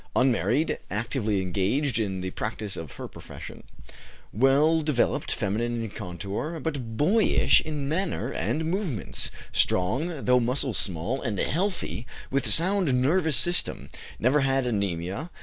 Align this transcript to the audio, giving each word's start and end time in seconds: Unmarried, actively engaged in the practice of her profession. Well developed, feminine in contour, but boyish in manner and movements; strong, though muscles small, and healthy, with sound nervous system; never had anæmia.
Unmarried, 0.15 0.79
actively 0.89 1.43
engaged 1.43 1.99
in 1.99 2.21
the 2.21 2.31
practice 2.31 2.75
of 2.75 2.93
her 2.93 3.07
profession. 3.07 3.61
Well 4.33 4.81
developed, 4.81 5.31
feminine 5.31 5.83
in 5.83 5.91
contour, 5.91 6.59
but 6.59 6.97
boyish 6.97 7.61
in 7.63 7.87
manner 7.87 8.31
and 8.31 8.65
movements; 8.65 9.29
strong, 9.53 10.25
though 10.25 10.39
muscles 10.39 10.79
small, 10.79 11.21
and 11.21 11.37
healthy, 11.37 12.07
with 12.31 12.51
sound 12.51 12.99
nervous 12.99 13.37
system; 13.37 13.89
never 14.17 14.39
had 14.39 14.65
anæmia. 14.65 15.29